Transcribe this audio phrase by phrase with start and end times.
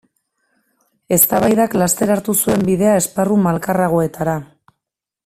[1.17, 4.39] Eztabaidak laster hartu zuen bidea esparru malkarragoetara.